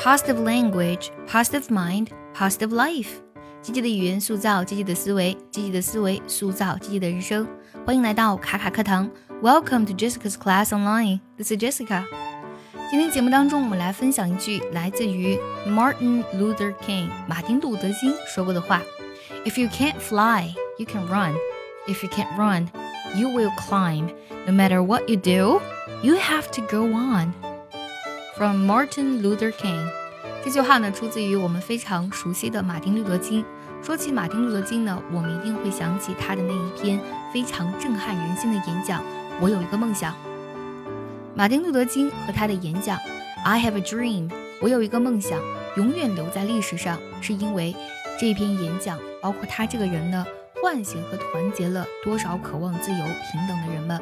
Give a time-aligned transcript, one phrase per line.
[0.00, 3.08] positive language, positive mind, positive life。
[3.60, 7.46] 积极的语言塑造积极的思维，积极的思维塑造积极的人生。
[7.86, 9.08] 欢迎来到卡卡课堂，
[9.40, 12.04] Welcome to Jessica's Class Online。This is Jessica。
[12.90, 18.82] 今天节目当中，我们来分享一句来自于 Martin Luther King 马丁路德金说过的话：
[19.44, 21.34] If you can't fly, you can run.
[21.86, 22.66] If you can't run,
[23.16, 24.10] you will climb.
[24.46, 25.60] No matter what you do,
[26.02, 27.32] you have to go on.
[28.37, 29.83] From Martin Luther King，
[30.45, 33.43] 这句话呢出自于我们非常熟悉的马丁路德金。
[33.81, 36.99] 说起马丁路德金呢，我们一定会想起他的那一篇
[37.33, 39.01] 非常震撼人心的演讲
[39.41, 40.13] 《我有一个梦想》。
[41.33, 42.95] 马丁路德金和他的演讲
[43.43, 44.29] 《I Have a Dream》，
[44.61, 45.39] 我有一个梦想，
[45.75, 47.75] 永远留在历史上，是因为
[48.19, 50.23] 这篇演讲，包括他这个人呢，
[50.61, 53.99] 唤醒和团结了多少渴望自由平等的人们。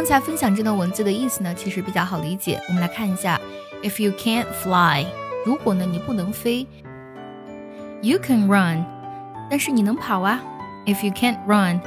[0.00, 2.58] 刚才分享这段文字的意思呢，其实比较好理解。
[2.68, 3.38] 我们来看一下
[3.82, 5.04] ，If you can't fly，
[5.44, 6.66] 如果呢你不能飞
[8.00, 8.86] ，You can run，
[9.50, 10.40] 但是你能跑啊。
[10.86, 11.82] If you can't run，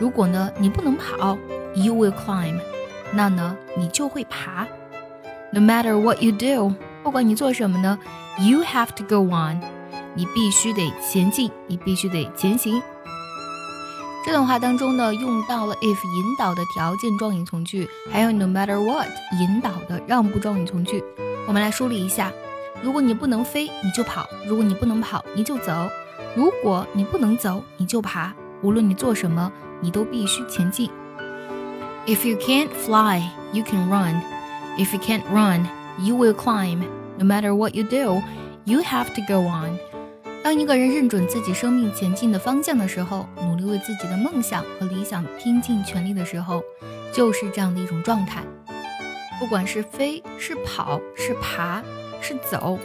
[0.00, 1.38] 如果呢你不能跑
[1.76, 2.58] ，You will climb，
[3.12, 4.66] 那呢你就会爬。
[5.52, 7.96] No matter what you do，不管你做什么呢
[8.40, 9.60] ，You have to go on，
[10.16, 12.82] 你必须得前进，你必须得前行。
[14.26, 19.06] 这段话当中呢，用到了 if 引导的条件状语从句，还有 no matter what
[19.38, 21.00] 引导的让步状语从句。
[21.46, 22.32] 我们来梳理一下：
[22.82, 25.88] 如果你不能飞，你就跑；如果你不能跑，你就走；
[26.34, 28.34] 如果你不能走，你就爬。
[28.62, 30.90] 无论你做什么，你都必须前进。
[32.08, 34.20] If you can't fly, you can run.
[34.76, 35.66] If you can't run,
[36.00, 36.82] you will climb.
[37.16, 38.20] No matter what you do,
[38.64, 39.78] you have to go on.
[40.46, 46.62] 当一个人认准自己生命前进的方向的时候，努力为自己的梦想和理想拼尽全力的时候，
[47.12, 48.44] 就是这样的一种状态。
[49.40, 51.82] 不管是飞是跑是爬
[52.20, 52.78] 是走，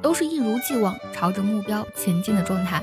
[0.00, 2.80] 都是一如既往朝着目标前进的状态。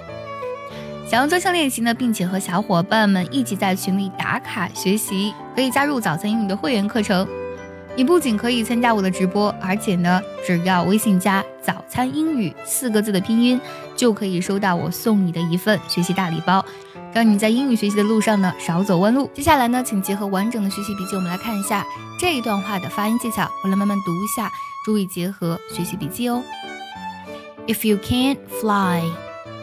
[1.07, 7.25] 想要专项练习呢，并且和小伙伴们一起在群里打卡学习，可以加入早餐英语的会员课程。
[7.97, 13.59] 你不仅可以参加我的直播，而且呢，只要微信加“早餐英语”四个字的拼音，
[13.95, 16.63] 就可以收到我送你的一份学习大礼包，
[17.13, 19.29] 让你在英语学习的路上呢少走弯路。
[19.33, 21.85] 接下来呢，请结合完整的学习笔记，我们来看一下
[22.19, 23.49] 这一段话的发音技巧。
[23.63, 24.51] 我来慢慢读一下，
[24.85, 26.43] 注意结合学习笔记哦。
[27.65, 29.03] If you can't fly,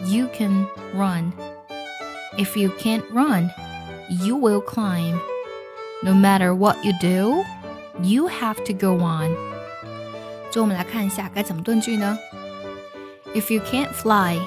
[0.06, 0.66] you can
[0.96, 1.32] run.
[2.38, 3.50] If you can't run,
[4.24, 5.18] you will climb.
[6.02, 7.44] No matter what you do.
[8.01, 9.35] You have to go on。
[10.51, 12.17] 最后我们来看一下该怎么断句呢？
[13.33, 14.39] If you can't fly,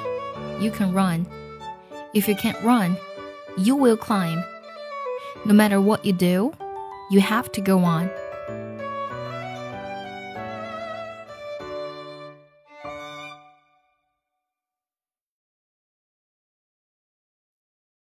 [0.60, 1.26] you can run.
[2.12, 2.96] If you can't run,
[3.56, 4.42] you will climb.
[5.44, 6.52] No matter what you do,
[7.10, 8.10] you have to go on.